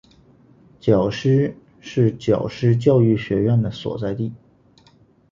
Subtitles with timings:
[0.79, 4.33] 皎施是皎施教育学院的所在地。